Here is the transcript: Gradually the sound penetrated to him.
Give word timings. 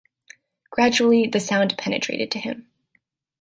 Gradually 0.71 1.27
the 1.27 1.39
sound 1.39 1.77
penetrated 1.77 2.31
to 2.31 2.39
him. 2.39 2.67